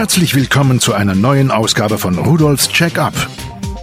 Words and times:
Herzlich 0.00 0.34
willkommen 0.34 0.80
zu 0.80 0.94
einer 0.94 1.14
neuen 1.14 1.50
Ausgabe 1.50 1.98
von 1.98 2.16
Rudolfs 2.16 2.70
Check-up, 2.70 3.12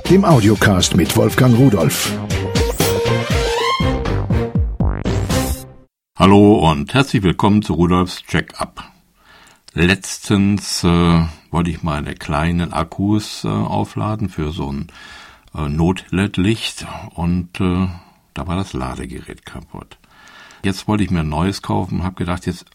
dem 0.10 0.26
Audiocast 0.26 0.96
mit 0.96 1.16
Wolfgang 1.16 1.56
Rudolf. 1.56 2.12
Hallo 6.16 6.72
und 6.72 6.92
herzlich 6.96 7.22
willkommen 7.22 7.62
zu 7.62 7.76
Rudolfs 7.76 8.24
Check-up. 8.24 8.92
Letztens 9.74 10.84
äh, 10.84 11.22
wollte 11.52 11.70
ich 11.70 11.84
meine 11.84 12.16
kleinen 12.16 12.74
Akkus 12.74 13.44
äh, 13.44 13.50
aufladen 13.50 14.30
für 14.30 14.52
so 14.52 14.72
ein 14.74 14.88
äh, 15.54 15.70
Not-LED-Licht 15.70 16.88
und 17.14 17.62
äh, 17.62 17.90
da 18.34 18.48
war 18.48 18.56
das 18.56 18.74
Ladegerät 18.74 19.46
kaputt. 19.46 20.00
Jetzt 20.64 20.88
wollte 20.88 21.04
ich 21.04 21.12
mir 21.12 21.20
ein 21.20 21.30
neues 21.30 21.62
kaufen, 21.62 22.04
habe 22.04 22.16
gedacht, 22.16 22.48
jetzt 22.48 22.66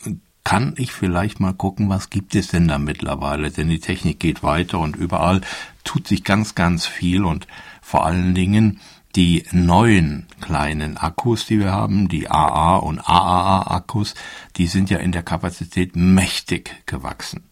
kann 0.53 0.75
ich 0.77 0.93
vielleicht 0.93 1.41
mal 1.41 1.55
gucken, 1.55 1.89
was 1.89 2.11
gibt 2.11 2.35
es 2.35 2.49
denn 2.49 2.69
da 2.69 2.77
mittlerweile, 2.77 3.51
denn 3.51 3.71
die 3.71 3.81
Technik 3.81 4.21
geht 4.21 4.43
weiter 4.43 4.81
und 4.81 4.97
überall 4.97 5.41
tut 5.83 6.07
sich 6.07 6.25
ganz, 6.25 6.55
ganz 6.55 6.85
viel 6.85 7.25
und 7.25 7.47
vor 7.81 8.05
allen 8.05 8.35
Dingen 8.35 8.79
die 9.17 9.47
neuen 9.51 10.27
kleinen 10.43 10.99
Akkus, 10.99 11.47
die 11.47 11.59
wir 11.59 11.73
haben, 11.73 12.09
die 12.09 12.31
AA 12.31 12.77
und 12.77 12.99
AAA 12.99 13.75
Akkus, 13.75 14.15
die 14.59 14.67
sind 14.67 14.91
ja 14.91 14.99
in 14.99 15.13
der 15.13 15.23
Kapazität 15.23 15.97
mächtig 15.97 16.83
gewachsen. 16.85 17.45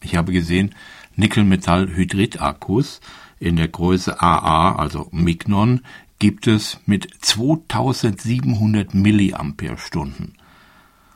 Ich 0.00 0.16
habe 0.16 0.32
gesehen, 0.32 0.74
Nickel-Metall-Hydrid-Akkus 1.14 3.02
in 3.38 3.54
der 3.54 3.68
Größe 3.68 4.20
AA, 4.20 4.74
also 4.74 5.06
Mignon, 5.12 5.82
gibt 6.18 6.48
es 6.48 6.80
mit 6.86 7.08
2700 7.20 8.94
Milliampere-Stunden. 8.94 10.32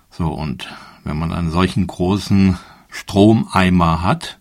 So, 0.08 0.32
und 0.32 0.68
wenn 1.06 1.18
man 1.18 1.32
einen 1.32 1.50
solchen 1.50 1.86
großen 1.86 2.58
Stromeimer 2.90 4.02
hat, 4.02 4.38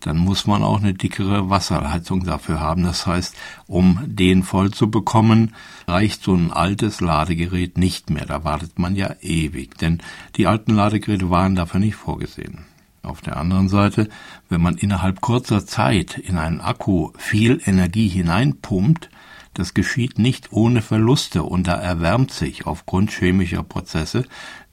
dann 0.00 0.16
muss 0.16 0.46
man 0.46 0.62
auch 0.62 0.80
eine 0.80 0.94
dickere 0.94 1.50
Wasserheizung 1.50 2.24
dafür 2.24 2.58
haben. 2.58 2.82
Das 2.82 3.06
heißt, 3.06 3.36
um 3.66 4.00
den 4.06 4.42
voll 4.42 4.72
zu 4.72 4.90
bekommen, 4.90 5.54
reicht 5.86 6.24
so 6.24 6.34
ein 6.34 6.52
altes 6.52 7.00
Ladegerät 7.00 7.78
nicht 7.78 8.10
mehr. 8.10 8.26
Da 8.26 8.42
wartet 8.42 8.78
man 8.78 8.96
ja 8.96 9.14
ewig, 9.20 9.78
denn 9.78 10.02
die 10.36 10.46
alten 10.46 10.74
Ladegeräte 10.74 11.30
waren 11.30 11.54
dafür 11.54 11.80
nicht 11.80 11.96
vorgesehen. 11.96 12.64
Auf 13.02 13.20
der 13.20 13.36
anderen 13.36 13.68
Seite, 13.68 14.08
wenn 14.48 14.60
man 14.60 14.76
innerhalb 14.76 15.20
kurzer 15.20 15.64
Zeit 15.64 16.18
in 16.18 16.38
einen 16.38 16.60
Akku 16.60 17.12
viel 17.16 17.60
Energie 17.64 18.08
hineinpumpt, 18.08 19.10
das 19.54 19.74
geschieht 19.74 20.18
nicht 20.18 20.52
ohne 20.52 20.82
Verluste 20.82 21.42
und 21.42 21.66
da 21.66 21.74
erwärmt 21.74 22.30
sich 22.30 22.66
aufgrund 22.66 23.10
chemischer 23.10 23.62
Prozesse 23.62 24.24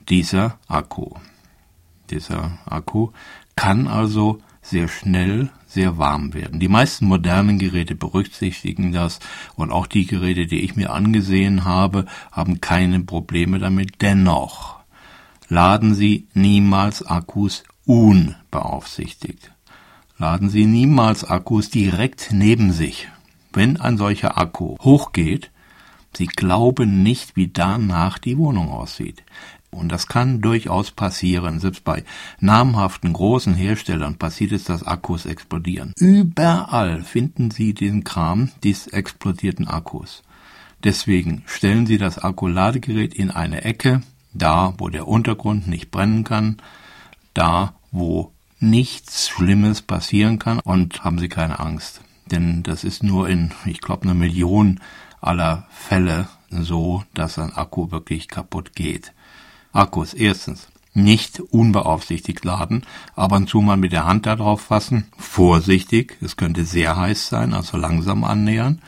dieser 0.08 0.58
Akku. 0.68 1.10
Dieser 2.10 2.58
Akku 2.66 3.10
kann 3.56 3.86
also 3.86 4.40
sehr 4.62 4.88
schnell 4.88 5.50
sehr 5.66 5.98
warm 5.98 6.34
werden. 6.34 6.60
Die 6.60 6.68
meisten 6.68 7.06
modernen 7.06 7.58
Geräte 7.58 7.94
berücksichtigen 7.94 8.92
das 8.92 9.20
und 9.54 9.70
auch 9.70 9.86
die 9.86 10.06
Geräte, 10.06 10.46
die 10.46 10.60
ich 10.60 10.76
mir 10.76 10.92
angesehen 10.92 11.64
habe, 11.64 12.06
haben 12.32 12.60
keine 12.60 13.00
Probleme 13.00 13.58
damit. 13.58 14.00
Dennoch 14.00 14.76
laden 15.48 15.94
Sie 15.94 16.26
niemals 16.34 17.04
Akkus 17.06 17.64
unbeaufsichtigt. 17.84 19.52
Laden 20.18 20.48
Sie 20.48 20.66
niemals 20.66 21.24
Akkus 21.24 21.70
direkt 21.70 22.28
neben 22.32 22.72
sich. 22.72 23.08
Wenn 23.52 23.80
ein 23.80 23.98
solcher 23.98 24.36
Akku 24.36 24.76
hochgeht, 24.80 25.50
Sie 26.16 26.26
glauben 26.26 27.02
nicht, 27.02 27.36
wie 27.36 27.48
danach 27.48 28.18
die 28.18 28.38
Wohnung 28.38 28.70
aussieht. 28.70 29.22
Und 29.70 29.92
das 29.92 30.06
kann 30.06 30.40
durchaus 30.40 30.90
passieren. 30.90 31.60
Selbst 31.60 31.84
bei 31.84 32.04
namhaften 32.40 33.12
großen 33.12 33.54
Herstellern 33.54 34.16
passiert 34.16 34.52
es, 34.52 34.64
dass 34.64 34.82
Akkus 34.82 35.26
explodieren. 35.26 35.92
Überall 35.98 37.02
finden 37.02 37.50
Sie 37.50 37.74
diesen 37.74 38.04
Kram, 38.04 38.50
dies 38.62 38.86
explodierten 38.86 39.68
Akkus. 39.68 40.22
Deswegen 40.84 41.42
stellen 41.46 41.86
Sie 41.86 41.98
das 41.98 42.18
Akkuladegerät 42.18 43.12
in 43.12 43.30
eine 43.30 43.64
Ecke, 43.64 44.02
da 44.32 44.74
wo 44.78 44.88
der 44.88 45.08
Untergrund 45.08 45.66
nicht 45.66 45.90
brennen 45.90 46.24
kann, 46.24 46.58
da 47.34 47.74
wo 47.90 48.32
nichts 48.60 49.28
Schlimmes 49.28 49.82
passieren 49.82 50.38
kann 50.38 50.60
und 50.60 51.04
haben 51.04 51.18
Sie 51.18 51.28
keine 51.28 51.58
Angst. 51.58 52.00
Denn 52.30 52.62
das 52.62 52.84
ist 52.84 53.02
nur 53.02 53.28
in, 53.28 53.52
ich 53.64 53.80
glaube, 53.80 54.04
einer 54.04 54.14
Million 54.14 54.80
aller 55.20 55.66
Fälle 55.70 56.28
so, 56.50 57.02
dass 57.14 57.38
ein 57.38 57.52
Akku 57.52 57.90
wirklich 57.90 58.28
kaputt 58.28 58.74
geht. 58.74 59.12
Akkus. 59.72 60.14
Erstens, 60.14 60.68
nicht 60.94 61.40
unbeaufsichtigt 61.40 62.44
laden, 62.44 62.84
ab 63.14 63.32
und 63.32 63.48
zu 63.48 63.60
mal 63.60 63.76
mit 63.76 63.92
der 63.92 64.06
Hand 64.06 64.26
darauf 64.26 64.60
fassen, 64.62 65.06
vorsichtig, 65.16 66.18
es 66.20 66.36
könnte 66.36 66.64
sehr 66.64 66.96
heiß 66.96 67.28
sein, 67.28 67.54
also 67.54 67.76
langsam 67.76 68.24
annähern. 68.24 68.82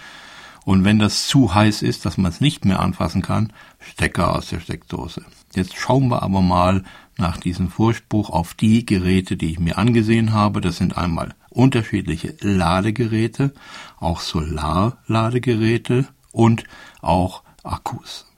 Und 0.65 0.85
wenn 0.85 0.99
das 0.99 1.27
zu 1.27 1.55
heiß 1.55 1.83
ist, 1.83 2.05
dass 2.05 2.19
man 2.19 2.31
es 2.31 2.41
nicht 2.41 2.65
mehr 2.65 2.81
anfassen 2.81 3.23
kann, 3.23 3.53
Stecker 3.79 4.35
aus 4.37 4.49
der 4.49 4.61
Steckdose. 4.61 5.25
Jetzt 5.55 5.77
schauen 5.77 6.09
wir 6.09 6.23
aber 6.23 6.43
mal 6.43 6.85
nach 7.17 7.39
diesem 7.39 7.71
Vorspruch 7.71 8.31
auf 8.31 8.55
die 8.55 8.85
Geräte, 8.87 9.37
die 9.37 9.53
ich 9.53 9.59
mir 9.59 9.79
angesehen 9.79 10.33
habe. 10.33 10.61
Das 10.61 10.77
sind 10.77 10.97
einmal 10.97 11.35
unterschiedliche 11.49 12.37
Ladegeräte, 12.41 13.53
auch 13.99 14.21
Solarladegeräte 14.21 16.07
und 16.31 16.65
auch 17.01 17.43
Akkus. 17.63 18.30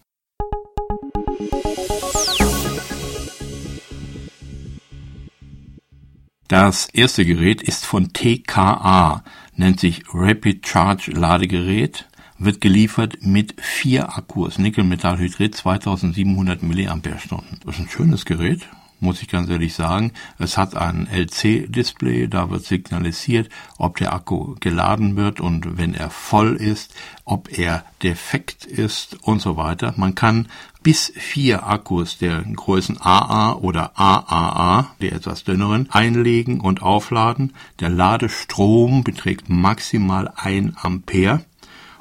Das 6.52 6.84
erste 6.90 7.24
Gerät 7.24 7.62
ist 7.62 7.86
von 7.86 8.12
TKA, 8.12 9.24
nennt 9.56 9.80
sich 9.80 10.02
Rapid 10.12 10.68
Charge 10.68 11.10
Ladegerät, 11.12 12.10
wird 12.36 12.60
geliefert 12.60 13.24
mit 13.24 13.54
vier 13.58 14.18
Akkus, 14.18 14.58
Nickel-Metall-Hydrid 14.58 15.54
2700 15.54 16.62
mAh. 16.62 16.98
Das 17.04 17.24
ist 17.24 17.80
ein 17.80 17.88
schönes 17.88 18.26
Gerät, 18.26 18.68
muss 19.02 19.20
ich 19.20 19.28
ganz 19.28 19.50
ehrlich 19.50 19.74
sagen. 19.74 20.12
Es 20.38 20.56
hat 20.56 20.76
ein 20.76 21.08
LC-Display, 21.12 22.28
da 22.28 22.50
wird 22.50 22.64
signalisiert, 22.64 23.48
ob 23.76 23.96
der 23.96 24.12
Akku 24.12 24.54
geladen 24.60 25.16
wird 25.16 25.40
und 25.40 25.76
wenn 25.76 25.94
er 25.94 26.10
voll 26.10 26.56
ist, 26.56 26.94
ob 27.24 27.58
er 27.58 27.84
defekt 28.02 28.64
ist 28.64 29.18
und 29.22 29.42
so 29.42 29.56
weiter. 29.56 29.94
Man 29.96 30.14
kann 30.14 30.48
bis 30.82 31.12
vier 31.16 31.66
Akkus 31.66 32.18
der 32.18 32.42
Größen 32.42 33.00
AA 33.00 33.54
oder 33.54 33.98
AAA, 33.98 34.94
der 35.00 35.12
etwas 35.12 35.44
dünneren, 35.44 35.88
einlegen 35.90 36.60
und 36.60 36.82
aufladen. 36.82 37.52
Der 37.80 37.88
Ladestrom 37.88 39.04
beträgt 39.04 39.48
maximal 39.48 40.32
ein 40.36 40.76
Ampere 40.80 41.44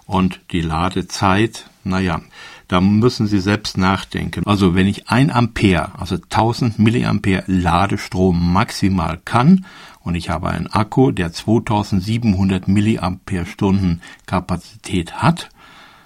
und 0.05 0.41
die 0.51 0.61
Ladezeit, 0.61 1.70
naja, 1.83 2.21
da 2.67 2.81
müssen 2.81 3.27
Sie 3.27 3.39
selbst 3.39 3.77
nachdenken. 3.77 4.45
Also 4.45 4.75
wenn 4.75 4.87
ich 4.87 5.09
ein 5.09 5.31
Ampere, 5.31 5.99
also 5.99 6.15
1000 6.15 6.79
Milliampere 6.79 7.43
Ladestrom 7.47 8.53
maximal 8.53 9.19
kann 9.23 9.65
und 10.01 10.15
ich 10.15 10.29
habe 10.29 10.49
einen 10.49 10.67
Akku, 10.67 11.11
der 11.11 11.33
2700 11.33 12.67
Milliampere 12.67 13.45
Stunden 13.45 14.01
Kapazität 14.25 15.21
hat 15.21 15.49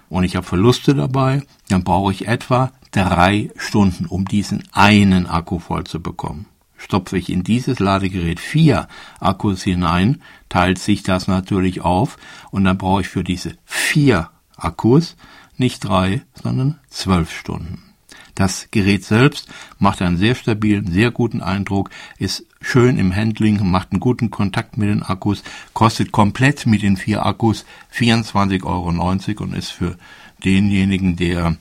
und 0.10 0.24
ich 0.24 0.36
habe 0.36 0.46
Verluste 0.46 0.96
dabei, 0.96 1.44
dann 1.70 1.84
brauche 1.84 2.12
ich 2.12 2.28
etwa 2.28 2.72
drei 2.92 3.52
Stunden, 3.58 4.06
um 4.06 4.26
diesen 4.26 4.64
einen 4.72 5.28
Akku 5.28 5.60
voll 5.60 5.84
zu 5.84 6.02
bekommen. 6.02 6.46
Stopfe 6.78 7.18
ich 7.18 7.30
in 7.30 7.44
dieses 7.44 7.80
Ladegerät 7.80 8.40
vier 8.40 8.88
Akkus 9.20 9.64
hinein, 9.64 10.22
teilt 10.50 10.78
sich 10.78 11.04
das 11.04 11.28
natürlich 11.28 11.82
auf 11.82 12.18
und 12.52 12.64
dann 12.64 12.78
brauche 12.78 13.02
ich 13.02 13.08
für 13.08 13.24
diese 13.24 13.58
vier 13.66 14.30
Akkus 14.58 15.16
nicht 15.58 15.84
drei, 15.84 16.22
sondern 16.42 16.80
zwölf 16.90 17.32
Stunden. 17.32 17.82
Das 18.36 18.68
Gerät 18.70 19.06
selbst 19.06 19.48
macht 19.80 20.02
einen 20.02 20.18
sehr 20.18 20.36
stabilen, 20.36 20.92
sehr 20.92 21.10
guten 21.10 21.42
Eindruck, 21.42 21.90
ist 22.18 22.46
schön 22.60 22.98
im 22.98 23.16
Handling, 23.16 23.66
macht 23.70 23.92
einen 23.92 24.02
guten 24.02 24.30
Kontakt 24.30 24.78
mit 24.78 24.90
den 24.90 25.04
Akkus, 25.04 25.42
kostet 25.74 26.12
komplett 26.12 26.66
mit 26.66 26.82
den 26.82 26.98
vier 26.98 27.26
Akkus 27.26 27.66
24,90 27.94 28.64
Euro 28.66 28.90
und 29.44 29.54
ist 29.54 29.72
für 29.72 29.98
denjenigen, 30.44 31.16
der 31.16 31.56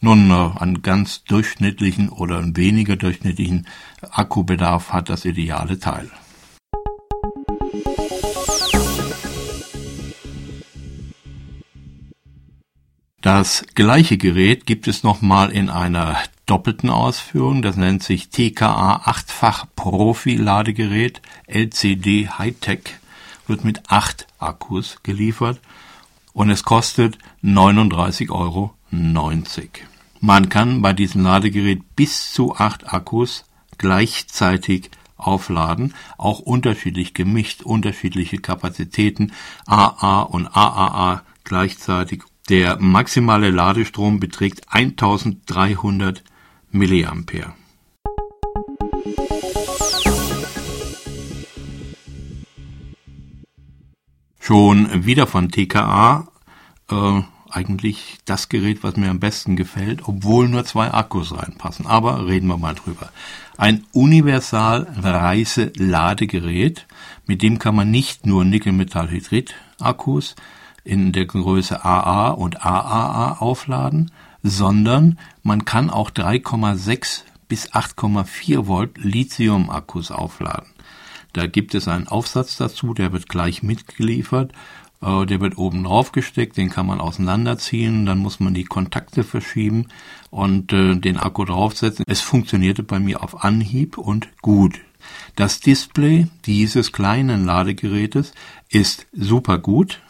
nun 0.00 0.30
einen 0.30 0.80
ganz 0.80 1.24
durchschnittlichen 1.24 2.08
oder 2.08 2.38
einen 2.38 2.56
weniger 2.56 2.96
durchschnittlichen 2.96 3.66
Akkubedarf 4.10 4.92
hat, 4.92 5.10
das 5.10 5.26
ideale 5.26 5.78
Teil. 5.78 6.10
Das 13.24 13.64
gleiche 13.74 14.18
Gerät 14.18 14.66
gibt 14.66 14.86
es 14.86 15.02
nochmal 15.02 15.50
in 15.50 15.70
einer 15.70 16.18
doppelten 16.44 16.90
Ausführung. 16.90 17.62
Das 17.62 17.74
nennt 17.74 18.02
sich 18.02 18.28
TKA 18.28 18.96
8-fach 19.06 19.64
Profi-Ladegerät 19.76 21.22
LCD 21.46 22.28
Hightech. 22.28 22.80
Wird 23.46 23.64
mit 23.64 23.90
acht 23.90 24.26
Akkus 24.38 24.98
geliefert 25.02 25.58
und 26.34 26.50
es 26.50 26.64
kostet 26.64 27.16
39,90 27.42 28.30
Euro. 28.30 28.74
Man 30.20 30.50
kann 30.50 30.82
bei 30.82 30.92
diesem 30.92 31.22
Ladegerät 31.22 31.80
bis 31.96 32.30
zu 32.30 32.54
acht 32.54 32.92
Akkus 32.92 33.46
gleichzeitig 33.78 34.90
aufladen, 35.16 35.94
auch 36.18 36.40
unterschiedlich 36.40 37.14
gemischt, 37.14 37.62
unterschiedliche 37.62 38.36
Kapazitäten, 38.36 39.32
AA 39.64 40.20
und 40.20 40.46
AAA 40.46 41.22
gleichzeitig. 41.44 42.22
Der 42.50 42.78
maximale 42.78 43.48
Ladestrom 43.48 44.20
beträgt 44.20 44.66
1300 44.68 46.22
Milliampere. 46.70 47.54
Schon 54.38 55.06
wieder 55.06 55.26
von 55.26 55.50
TKA, 55.50 56.28
äh, 56.90 57.22
eigentlich 57.48 58.18
das 58.26 58.50
Gerät, 58.50 58.82
was 58.82 58.96
mir 58.96 59.08
am 59.08 59.20
besten 59.20 59.56
gefällt, 59.56 60.06
obwohl 60.06 60.50
nur 60.50 60.66
zwei 60.66 60.92
Akkus 60.92 61.34
reinpassen. 61.34 61.86
Aber 61.86 62.26
reden 62.26 62.48
wir 62.48 62.58
mal 62.58 62.74
drüber. 62.74 63.08
Ein 63.56 63.86
universal 63.92 64.86
Reise-Ladegerät, 65.02 66.86
mit 67.24 67.40
dem 67.40 67.58
kann 67.58 67.74
man 67.74 67.90
nicht 67.90 68.26
nur 68.26 68.44
Nickel-Metall-Hydrid-Akkus 68.44 70.34
in 70.84 71.12
der 71.12 71.26
Größe 71.26 71.84
AA 71.84 72.30
und 72.30 72.64
AAA 72.64 73.38
aufladen, 73.40 74.10
sondern 74.42 75.18
man 75.42 75.64
kann 75.64 75.90
auch 75.90 76.10
3,6 76.10 77.22
bis 77.48 77.72
8,4 77.72 78.66
Volt 78.66 78.98
Lithium-Akkus 78.98 80.10
aufladen. 80.10 80.68
Da 81.32 81.46
gibt 81.46 81.74
es 81.74 81.88
einen 81.88 82.06
Aufsatz 82.06 82.56
dazu, 82.56 82.94
der 82.94 83.12
wird 83.12 83.28
gleich 83.28 83.62
mitgeliefert 83.62 84.52
äh, 85.04 85.26
der 85.26 85.40
wird 85.40 85.58
oben 85.58 85.84
drauf 85.84 86.12
gesteckt, 86.12 86.56
den 86.56 86.70
kann 86.70 86.86
man 86.86 87.00
auseinanderziehen, 87.00 88.06
dann 88.06 88.18
muss 88.18 88.40
man 88.40 88.54
die 88.54 88.64
Kontakte 88.64 89.22
verschieben 89.22 89.88
und 90.30 90.72
äh, 90.72 90.96
den 90.96 91.18
Akku 91.18 91.44
draufsetzen. 91.44 92.04
Es 92.08 92.20
funktionierte 92.20 92.82
bei 92.82 92.98
mir 92.98 93.22
auf 93.22 93.44
Anhieb 93.44 93.98
und 93.98 94.28
gut. 94.40 94.80
Das 95.36 95.60
Display 95.60 96.28
dieses 96.46 96.92
kleinen 96.92 97.44
Ladegerätes 97.44 98.32
ist 98.70 99.06
super 99.12 99.58
gut, 99.58 100.00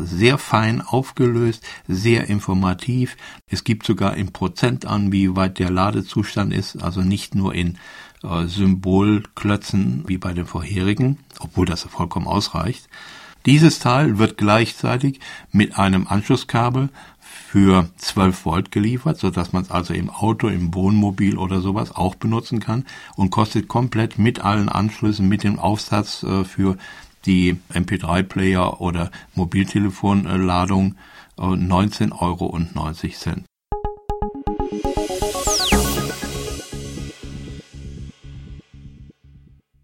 sehr 0.00 0.38
fein 0.38 0.80
aufgelöst, 0.80 1.64
sehr 1.86 2.28
informativ. 2.28 3.16
Es 3.46 3.64
gibt 3.64 3.86
sogar 3.86 4.16
in 4.16 4.32
Prozent 4.32 4.86
an, 4.86 5.12
wie 5.12 5.36
weit 5.36 5.58
der 5.58 5.70
Ladezustand 5.70 6.52
ist, 6.52 6.82
also 6.82 7.00
nicht 7.00 7.34
nur 7.34 7.54
in 7.54 7.78
äh, 8.22 8.46
Symbolklötzen 8.46 10.04
wie 10.06 10.18
bei 10.18 10.32
den 10.32 10.46
vorherigen, 10.46 11.18
obwohl 11.38 11.66
das 11.66 11.82
vollkommen 11.82 12.26
ausreicht. 12.26 12.88
Dieses 13.46 13.78
Teil 13.78 14.18
wird 14.18 14.36
gleichzeitig 14.36 15.20
mit 15.52 15.78
einem 15.78 16.06
Anschlusskabel 16.06 16.90
für 17.18 17.88
12 17.96 18.44
Volt 18.44 18.70
geliefert, 18.72 19.18
so 19.18 19.30
dass 19.30 19.52
man 19.52 19.62
es 19.62 19.70
also 19.70 19.94
im 19.94 20.10
Auto, 20.10 20.48
im 20.48 20.74
Wohnmobil 20.74 21.38
oder 21.38 21.60
sowas 21.60 21.92
auch 21.92 22.14
benutzen 22.14 22.60
kann 22.60 22.84
und 23.16 23.30
kostet 23.30 23.68
komplett 23.68 24.18
mit 24.18 24.40
allen 24.40 24.68
Anschlüssen, 24.68 25.28
mit 25.28 25.44
dem 25.44 25.58
Aufsatz 25.58 26.22
äh, 26.24 26.44
für 26.44 26.76
die 27.26 27.56
MP3-Player 27.72 28.80
oder 28.80 29.10
Mobiltelefonladung 29.34 30.96
äh, 31.38 31.42
19,90 31.42 32.20
Euro. 32.20 32.58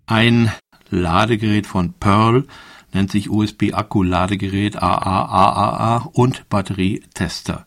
Ein 0.07 0.53
Ladegerät 0.91 1.67
von 1.67 1.95
Pearl 1.95 2.47
nennt 2.93 3.11
sich 3.11 3.31
USB-Akku-Ladegerät 3.31 4.77
AA-AAA 4.77 6.11
und 6.13 6.49
Batterietester. 6.49 7.67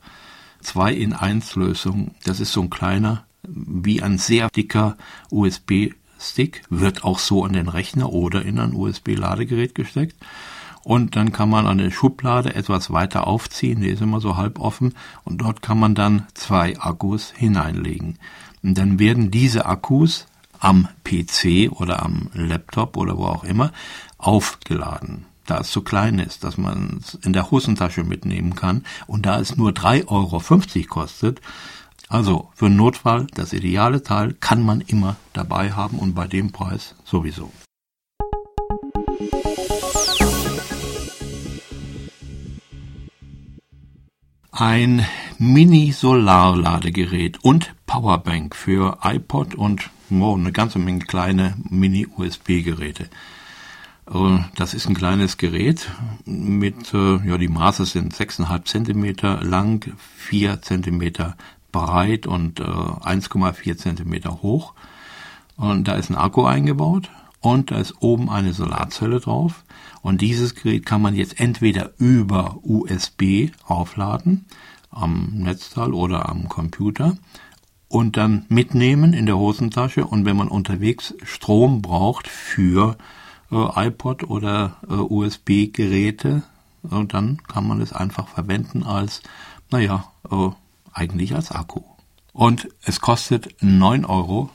Zwei 0.61 0.93
in 0.93 1.13
eins 1.13 1.55
Lösung. 1.55 2.15
Das 2.23 2.39
ist 2.39 2.53
so 2.53 2.61
ein 2.61 2.69
kleiner, 2.69 3.25
wie 3.43 4.01
ein 4.01 4.17
sehr 4.17 4.49
dicker 4.49 4.97
USB-Stick, 6.17 6.63
wird 6.69 7.03
auch 7.03 7.19
so 7.19 7.43
an 7.43 7.53
den 7.53 7.67
Rechner 7.67 8.11
oder 8.11 8.43
in 8.43 8.59
ein 8.59 8.73
USB-Ladegerät 8.73 9.75
gesteckt. 9.75 10.15
Und 10.83 11.15
dann 11.15 11.33
kann 11.33 11.49
man 11.49 11.67
eine 11.67 11.91
Schublade 11.91 12.55
etwas 12.55 12.91
weiter 12.91 13.27
aufziehen, 13.27 13.81
die 13.81 13.89
ist 13.89 14.01
immer 14.01 14.21
so 14.21 14.37
halb 14.37 14.59
offen, 14.59 14.93
und 15.25 15.39
dort 15.39 15.61
kann 15.61 15.79
man 15.79 15.95
dann 15.95 16.27
zwei 16.33 16.79
Akkus 16.79 17.33
hineinlegen. 17.35 18.19
Und 18.63 18.77
dann 18.77 18.97
werden 18.97 19.29
diese 19.29 19.65
Akkus 19.65 20.27
am 20.59 20.87
PC 21.03 21.71
oder 21.71 22.03
am 22.03 22.29
Laptop 22.33 22.97
oder 22.97 23.17
wo 23.17 23.25
auch 23.25 23.43
immer 23.43 23.71
aufgeladen. 24.17 25.25
Da 25.45 25.59
es 25.59 25.71
so 25.71 25.81
klein 25.81 26.19
ist, 26.19 26.43
dass 26.43 26.57
man 26.57 26.99
es 27.01 27.15
in 27.15 27.33
der 27.33 27.51
Hosentasche 27.51 28.03
mitnehmen 28.03 28.55
kann 28.55 28.83
und 29.07 29.25
da 29.25 29.39
es 29.39 29.55
nur 29.55 29.71
3,50 29.71 30.07
Euro 30.07 30.87
kostet, 30.87 31.41
also 32.09 32.49
für 32.55 32.67
einen 32.67 32.77
Notfall 32.77 33.27
das 33.33 33.53
ideale 33.53 34.03
Teil 34.03 34.33
kann 34.33 34.63
man 34.63 34.81
immer 34.81 35.17
dabei 35.33 35.71
haben 35.71 35.99
und 35.99 36.15
bei 36.15 36.27
dem 36.27 36.51
Preis 36.51 36.95
sowieso. 37.03 37.51
Ein 44.51 45.05
Mini-Solarladegerät 45.37 47.43
und 47.43 47.75
Powerbank 47.85 48.55
für 48.55 48.97
iPod 49.03 49.53
und 49.53 49.91
oh, 50.09 50.33
eine 50.33 50.51
ganze 50.51 50.79
Menge 50.79 51.05
kleine 51.05 51.55
Mini-USB-Geräte. 51.69 53.07
Äh, 54.11 54.39
das 54.55 54.73
ist 54.73 54.87
ein 54.87 54.95
kleines 54.95 55.37
Gerät 55.37 55.91
mit, 56.25 56.93
äh, 56.93 57.17
ja, 57.27 57.37
die 57.37 57.47
Maße 57.47 57.85
sind 57.85 58.15
6,5 58.15 58.65
Zentimeter 58.65 59.43
lang, 59.43 59.93
4 60.15 60.61
Zentimeter 60.61 61.35
breit 61.77 62.25
und 62.25 62.59
1,4 62.59 63.69
äh, 63.71 63.77
Zentimeter 63.77 64.41
hoch. 64.41 64.73
Und 65.55 65.87
da 65.87 65.95
ist 65.95 66.09
ein 66.09 66.15
Akku 66.15 66.45
eingebaut 66.45 67.09
und 67.39 67.71
da 67.71 67.77
ist 67.77 68.01
oben 68.01 68.29
eine 68.29 68.53
Solarzelle 68.53 69.19
drauf. 69.19 69.63
Und 70.01 70.21
dieses 70.21 70.55
Gerät 70.55 70.85
kann 70.85 71.01
man 71.01 71.15
jetzt 71.15 71.39
entweder 71.39 71.91
über 71.97 72.57
USB 72.63 73.51
aufladen, 73.65 74.45
am 74.89 75.29
Netzteil 75.33 75.93
oder 75.93 76.29
am 76.29 76.49
Computer 76.49 77.17
und 77.89 78.17
dann 78.17 78.45
mitnehmen 78.49 79.13
in 79.13 79.25
der 79.25 79.37
Hosentasche. 79.37 80.05
Und 80.05 80.25
wenn 80.25 80.37
man 80.37 80.47
unterwegs 80.47 81.13
Strom 81.23 81.81
braucht 81.81 82.27
für 82.27 82.97
äh, 83.51 83.87
iPod 83.87 84.23
oder 84.23 84.77
äh, 84.89 84.93
USB-Geräte, 84.93 86.43
äh, 86.91 87.05
dann 87.05 87.37
kann 87.47 87.67
man 87.67 87.81
es 87.81 87.93
einfach 87.93 88.27
verwenden 88.27 88.83
als, 88.83 89.21
naja, 89.69 90.05
äh, 90.31 90.49
eigentlich 90.97 91.35
als 91.35 91.51
Akku. 91.51 91.81
Und 92.33 92.69
es 92.83 92.99
kostet 92.99 93.55
9,90 93.61 94.09
Euro. 94.09 94.49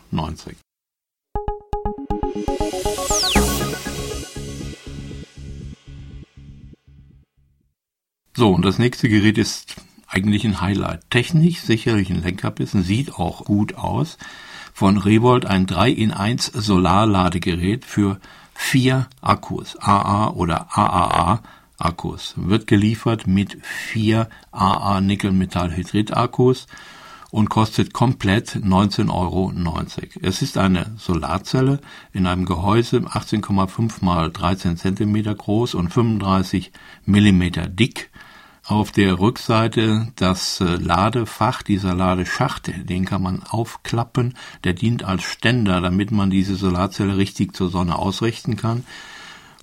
So, 8.34 8.50
und 8.50 8.64
das 8.64 8.78
nächste 8.78 9.08
Gerät 9.08 9.38
ist 9.38 9.76
eigentlich 10.08 10.44
ein 10.44 10.60
Highlight. 10.60 11.10
Technisch 11.10 11.60
sicherlich 11.60 12.10
ein 12.10 12.22
Lenkerbissen, 12.22 12.82
sieht 12.82 13.14
auch 13.14 13.44
gut 13.44 13.74
aus. 13.74 14.18
Von 14.72 14.96
Revolt 14.96 15.46
ein 15.46 15.66
3 15.66 15.90
in 15.90 16.12
1 16.12 16.46
Solarladegerät 16.46 17.84
für 17.84 18.18
vier 18.54 19.08
Akkus, 19.20 19.76
AA 19.80 20.30
oder 20.30 20.68
AAA 20.76 21.42
Akkus. 21.78 22.34
Wird 22.36 22.66
geliefert 22.66 23.26
mit 23.26 23.58
vier 23.64 24.28
AA 24.50 25.00
Nickel-Metall-Hydrid 25.00 26.16
Akkus 26.16 26.66
und 27.30 27.48
kostet 27.48 27.92
komplett 27.92 28.56
19,90 28.56 29.10
Euro. 29.10 29.52
Es 30.20 30.42
ist 30.42 30.58
eine 30.58 30.94
Solarzelle 30.98 31.80
in 32.12 32.26
einem 32.26 32.44
Gehäuse 32.44 32.98
18,5 32.98 34.04
mal 34.04 34.30
13 34.30 34.76
Zentimeter 34.76 35.34
groß 35.34 35.74
und 35.74 35.92
35 35.92 36.72
Millimeter 37.06 37.68
dick 37.68 38.10
auf 38.64 38.92
der 38.92 39.18
Rückseite 39.18 40.12
das 40.14 40.60
äh, 40.60 40.76
Ladefach, 40.76 41.62
dieser 41.62 41.94
Ladeschacht, 41.94 42.70
den 42.88 43.04
kann 43.04 43.22
man 43.22 43.42
aufklappen. 43.42 44.34
Der 44.62 44.72
dient 44.72 45.02
als 45.02 45.24
Ständer, 45.24 45.80
damit 45.80 46.12
man 46.12 46.30
diese 46.30 46.54
Solarzelle 46.54 47.16
richtig 47.16 47.56
zur 47.56 47.70
Sonne 47.70 47.98
ausrichten 47.98 48.56
kann. 48.56 48.84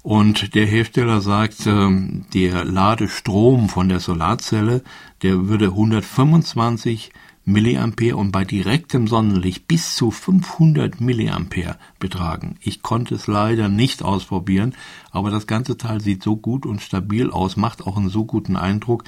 Und 0.09 0.55
der 0.55 0.65
Hersteller 0.65 1.21
sagt, 1.21 1.67
ähm, 1.67 2.25
der 2.33 2.65
Ladestrom 2.65 3.69
von 3.69 3.89
der 3.89 3.99
Solarzelle, 3.99 4.81
der 5.21 5.47
würde 5.47 5.65
125 5.65 7.11
Milliampere 7.45 8.17
und 8.17 8.31
bei 8.31 8.43
direktem 8.43 9.05
Sonnenlicht 9.05 9.67
bis 9.67 9.95
zu 9.95 10.09
500 10.09 10.99
Milliampere 10.99 11.77
betragen. 11.99 12.55
Ich 12.59 12.81
konnte 12.81 13.13
es 13.13 13.27
leider 13.27 13.69
nicht 13.69 14.01
ausprobieren, 14.01 14.73
aber 15.11 15.29
das 15.29 15.45
ganze 15.45 15.77
Teil 15.77 16.01
sieht 16.01 16.23
so 16.23 16.37
gut 16.37 16.65
und 16.65 16.81
stabil 16.81 17.29
aus, 17.29 17.55
macht 17.55 17.85
auch 17.85 17.95
einen 17.95 18.09
so 18.09 18.25
guten 18.25 18.55
Eindruck. 18.55 19.03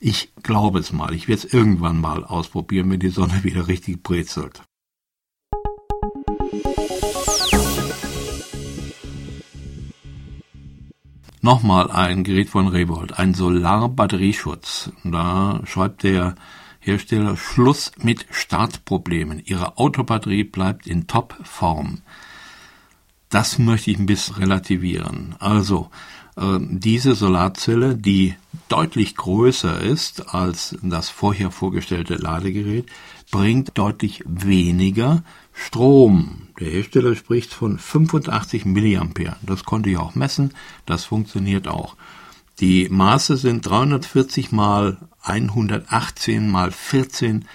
Ich 0.00 0.32
glaube 0.42 0.80
es 0.80 0.92
mal. 0.92 1.14
Ich 1.14 1.28
werde 1.28 1.46
es 1.46 1.54
irgendwann 1.54 2.00
mal 2.00 2.24
ausprobieren, 2.24 2.90
wenn 2.90 2.98
die 2.98 3.10
Sonne 3.10 3.38
wieder 3.44 3.68
richtig 3.68 4.02
brezelt. 4.02 4.62
Nochmal 11.42 11.90
ein 11.90 12.22
Gerät 12.22 12.50
von 12.50 12.68
Revolt, 12.68 13.18
ein 13.18 13.32
Solarbatterieschutz. 13.32 14.92
Da 15.04 15.62
schreibt 15.64 16.02
der 16.02 16.34
Hersteller 16.80 17.36
Schluss 17.38 17.92
mit 17.96 18.26
Startproblemen. 18.30 19.42
Ihre 19.46 19.78
Autobatterie 19.78 20.44
bleibt 20.44 20.86
in 20.86 21.06
Top-Form. 21.06 22.02
Das 23.30 23.58
möchte 23.58 23.90
ich 23.90 23.98
ein 23.98 24.06
bisschen 24.06 24.36
relativieren. 24.36 25.34
Also, 25.38 25.88
äh, 26.36 26.58
diese 26.60 27.14
Solarzelle, 27.14 27.96
die 27.96 28.34
deutlich 28.68 29.16
größer 29.16 29.80
ist 29.80 30.34
als 30.34 30.76
das 30.82 31.08
vorher 31.08 31.50
vorgestellte 31.50 32.16
Ladegerät, 32.16 32.86
bringt 33.30 33.78
deutlich 33.78 34.22
weniger 34.26 35.22
Strom. 35.54 36.48
Der 36.60 36.68
Hersteller 36.68 37.16
spricht 37.16 37.54
von 37.54 37.78
85 37.78 38.66
Milliampere. 38.66 39.36
Das 39.42 39.64
konnte 39.64 39.90
ich 39.90 39.96
auch 39.96 40.14
messen. 40.14 40.52
Das 40.84 41.04
funktioniert 41.04 41.66
auch. 41.66 41.96
Die 42.60 42.88
Maße 42.90 43.38
sind 43.38 43.66
340 43.66 44.52
mal 44.52 44.98
118 45.22 46.50
mal 46.50 46.70
14 46.70 47.46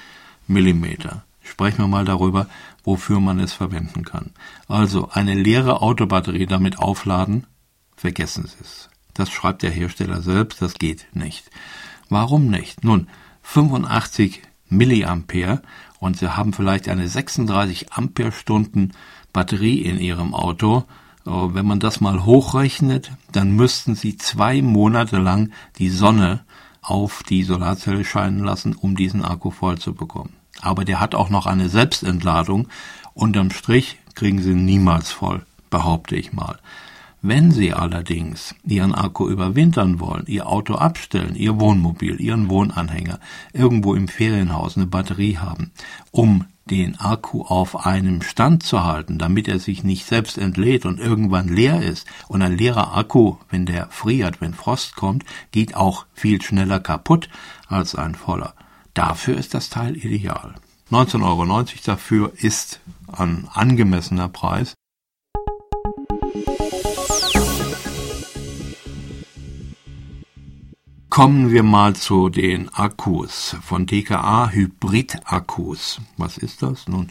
Millimeter. 0.48 1.24
Sprechen 1.44 1.78
wir 1.84 1.88
mal 1.88 2.06
darüber, 2.06 2.48
wofür 2.84 3.20
man 3.20 3.40
es 3.40 3.54
verwenden 3.54 4.04
kann. 4.04 4.32
Also 4.68 5.10
eine 5.12 5.36
leere 5.36 5.84
Autobatterie 5.84 6.48
damit 6.48 6.80
aufladen, 6.80 7.46
vergessen 7.96 8.48
Sie 8.48 8.58
es. 8.62 8.90
Das 9.14 9.30
schreibt 9.30 9.62
der 9.62 9.70
Hersteller 9.70 10.22
selbst, 10.22 10.62
das 10.62 10.74
geht 10.74 11.06
nicht. 11.14 11.50
Warum 12.10 12.48
nicht? 12.48 12.84
Nun, 12.84 13.08
85 13.44 14.42
Milliampere 14.70 15.62
und 16.06 16.18
Sie 16.18 16.38
haben 16.38 16.54
vielleicht 16.54 16.88
eine 16.88 17.08
36 17.08 17.92
Amperestunden 17.92 18.94
Batterie 19.34 19.82
in 19.82 20.00
Ihrem 20.00 20.36
Auto. 20.36 20.86
Äh, 21.26 21.32
wenn 21.32 21.66
man 21.66 21.80
das 21.80 22.00
mal 22.00 22.26
hochrechnet, 22.26 23.12
dann 23.32 23.56
müssten 23.56 23.96
Sie 23.96 24.16
zwei 24.16 24.62
Monate 24.62 25.18
lang 25.18 25.52
die 25.80 25.90
Sonne 25.90 26.42
auf 26.84 27.24
die 27.24 27.44
Solarzelle 27.44 28.06
scheinen 28.06 28.44
lassen, 28.44 28.76
um 28.76 28.96
diesen 28.96 29.26
Akku 29.26 29.50
voll 29.50 29.80
zu 29.80 29.96
bekommen. 29.96 30.34
Aber 30.62 30.86
der 30.86 31.00
hat 31.00 31.16
auch 31.16 31.30
noch 31.30 31.48
eine 31.48 31.70
Selbstentladung. 31.70 32.68
Unterm 33.16 33.50
Strich 33.50 33.98
kriegen 34.14 34.44
Sie 34.44 34.54
niemals 34.54 35.12
voll, 35.12 35.44
behaupte 35.72 36.16
ich 36.16 36.34
mal. 36.34 36.60
Wenn 37.28 37.50
Sie 37.50 37.74
allerdings 37.74 38.54
Ihren 38.68 38.94
Akku 38.94 39.28
überwintern 39.28 40.00
wollen, 40.00 40.26
Ihr 40.28 40.46
Auto 40.46 40.76
abstellen, 40.76 41.34
Ihr 41.34 41.60
Wohnmobil, 41.60 42.22
Ihren 42.22 42.52
Wohnanhänger, 42.52 43.20
irgendwo 43.52 43.96
im 43.96 44.08
Ferienhaus 44.08 44.78
eine 44.78 44.86
Batterie 44.86 45.40
haben, 45.40 45.72
um 46.12 46.46
den 46.70 47.00
Akku 47.00 47.42
auf 47.42 47.88
einem 47.88 48.22
Stand 48.22 48.62
zu 48.62 48.84
halten, 48.84 49.18
damit 49.18 49.48
er 49.48 49.58
sich 49.58 49.84
nicht 49.84 50.06
selbst 50.06 50.38
entlädt 50.38 50.86
und 50.86 51.00
irgendwann 51.00 51.48
leer 51.48 51.82
ist. 51.82 52.06
Und 52.28 52.44
ein 52.44 52.56
leerer 52.56 52.96
Akku, 52.96 53.38
wenn 53.50 53.66
der 53.66 53.88
friert, 53.90 54.40
wenn 54.40 54.54
Frost 54.54 54.96
kommt, 54.96 55.26
geht 55.50 55.76
auch 55.76 56.06
viel 56.14 56.44
schneller 56.44 56.80
kaputt 56.80 57.30
als 57.68 57.96
ein 57.96 58.14
voller. 58.14 58.54
Dafür 58.94 59.36
ist 59.36 59.56
das 59.56 59.72
Teil 59.72 59.98
ideal. 59.98 60.54
19,90 60.92 61.24
Euro 61.24 61.66
dafür 61.88 62.34
ist 62.38 62.82
ein 63.12 63.48
angemessener 63.52 64.30
Preis. 64.30 64.76
Kommen 71.16 71.50
wir 71.50 71.64
mal 71.64 71.96
zu 71.96 72.28
den 72.28 72.68
Akkus 72.74 73.56
von 73.62 73.86
DKA 73.86 74.50
Hybrid-Akkus. 74.50 76.02
Was 76.18 76.38
ist 76.38 76.62
das? 76.62 76.90
Nun, 76.90 77.10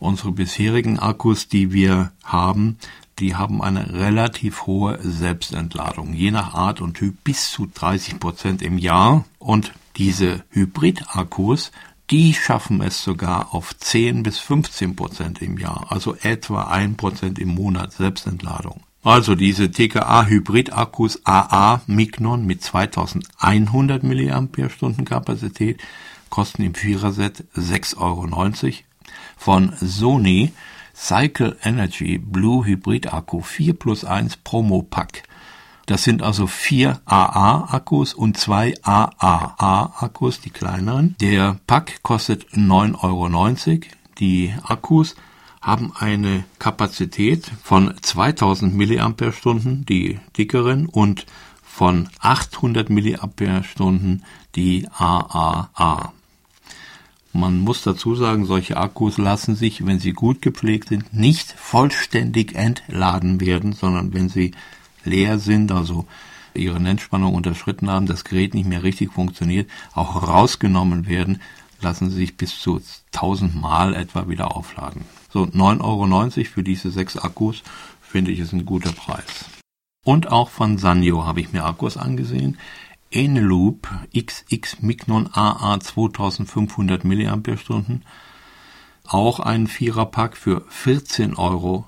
unsere 0.00 0.32
bisherigen 0.32 0.98
Akkus, 0.98 1.46
die 1.46 1.72
wir 1.72 2.10
haben, 2.24 2.78
die 3.20 3.36
haben 3.36 3.62
eine 3.62 3.92
relativ 3.92 4.66
hohe 4.66 4.98
Selbstentladung, 5.00 6.14
je 6.14 6.32
nach 6.32 6.52
Art 6.52 6.80
und 6.80 6.94
Typ 6.94 7.22
bis 7.22 7.52
zu 7.52 7.68
30 7.72 8.18
Prozent 8.18 8.60
im 8.60 8.76
Jahr. 8.76 9.24
Und 9.38 9.72
diese 9.94 10.42
Hybrid-Akkus, 10.50 11.70
die 12.10 12.34
schaffen 12.34 12.80
es 12.80 13.04
sogar 13.04 13.54
auf 13.54 13.78
10 13.78 14.24
bis 14.24 14.40
15 14.40 14.96
Prozent 14.96 15.42
im 15.42 15.58
Jahr, 15.58 15.86
also 15.90 16.16
etwa 16.22 16.64
1 16.64 16.96
Prozent 16.96 17.38
im 17.38 17.54
Monat 17.54 17.92
Selbstentladung. 17.92 18.80
Also 19.08 19.34
diese 19.34 19.70
TKA-Hybrid-Akkus 19.70 21.22
AA 21.24 21.80
Mignon 21.86 22.44
mit 22.44 22.62
2100 22.62 24.02
mAh 24.02 24.48
Kapazität 25.06 25.80
kosten 26.28 26.60
im 26.60 26.74
Viererset 26.74 27.44
6,90 27.56 27.96
Euro. 27.96 28.26
Von 29.38 29.72
Sony 29.80 30.52
Cycle 30.94 31.56
Energy 31.62 32.18
Blue 32.18 32.66
Hybrid 32.66 33.10
Akku 33.10 33.40
4 33.40 33.78
plus 33.78 34.04
1 34.04 34.36
Promo 34.44 34.82
Pack. 34.82 35.22
Das 35.86 36.04
sind 36.04 36.22
also 36.22 36.46
vier 36.46 37.00
AA-Akkus 37.06 38.12
und 38.12 38.36
zwei 38.36 38.74
AAA-Akkus, 38.82 40.42
die 40.42 40.50
kleineren. 40.50 41.16
Der 41.22 41.56
Pack 41.66 42.02
kostet 42.02 42.50
9,90 42.50 43.02
Euro. 43.04 43.80
Die 44.18 44.52
Akkus 44.64 45.16
haben 45.68 45.92
eine 45.94 46.44
Kapazität 46.58 47.50
von 47.62 47.94
2000 48.00 48.74
mAh, 48.74 49.12
die 49.86 50.18
dickeren, 50.38 50.86
und 50.86 51.26
von 51.62 52.08
800 52.20 52.88
mAh, 52.88 53.28
die 54.56 54.88
AAA. 54.88 56.12
Man 57.34 57.60
muss 57.60 57.82
dazu 57.82 58.14
sagen, 58.14 58.46
solche 58.46 58.78
Akkus 58.78 59.18
lassen 59.18 59.56
sich, 59.56 59.84
wenn 59.84 60.00
sie 60.00 60.12
gut 60.12 60.40
gepflegt 60.40 60.88
sind, 60.88 61.12
nicht 61.12 61.52
vollständig 61.52 62.54
entladen 62.54 63.42
werden, 63.42 63.74
sondern 63.74 64.14
wenn 64.14 64.30
sie 64.30 64.52
leer 65.04 65.38
sind, 65.38 65.70
also 65.70 66.06
ihre 66.54 66.80
Nennspannung 66.80 67.34
unterschritten 67.34 67.90
haben, 67.90 68.06
das 68.06 68.24
Gerät 68.24 68.54
nicht 68.54 68.66
mehr 68.66 68.82
richtig 68.82 69.12
funktioniert, 69.12 69.70
auch 69.92 70.26
rausgenommen 70.26 71.06
werden, 71.06 71.42
lassen 71.82 72.08
sie 72.08 72.16
sich 72.16 72.38
bis 72.38 72.58
zu 72.58 72.80
1000 73.12 73.54
Mal 73.54 73.94
etwa 73.94 74.30
wieder 74.30 74.56
aufladen. 74.56 75.04
So 75.28 75.42
9,90 75.44 75.82
Euro 75.82 76.44
für 76.44 76.62
diese 76.62 76.90
sechs 76.90 77.16
Akkus 77.16 77.62
finde 78.00 78.30
ich 78.30 78.40
ist 78.40 78.52
ein 78.52 78.64
guter 78.64 78.92
Preis. 78.92 79.44
Und 80.04 80.32
auch 80.32 80.48
von 80.48 80.78
Sanyo 80.78 81.26
habe 81.26 81.40
ich 81.40 81.52
mir 81.52 81.64
Akkus 81.64 81.96
angesehen. 81.96 82.56
Eneloop 83.10 83.88
XX 84.16 84.82
Mignon 84.82 85.28
AA 85.32 85.80
2500 85.80 87.04
mAh. 87.04 87.40
Auch 89.04 89.40
ein 89.40 89.66
Viererpack 89.66 90.36
für 90.36 90.66
14,90 90.84 91.38
Euro. 91.38 91.86